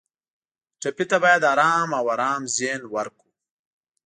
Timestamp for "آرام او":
1.51-2.05